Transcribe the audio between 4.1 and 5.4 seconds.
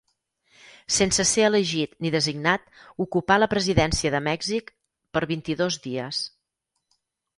de Mèxic per